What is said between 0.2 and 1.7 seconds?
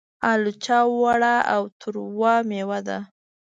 الوچه وړه او